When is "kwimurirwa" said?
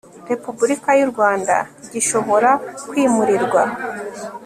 2.89-3.61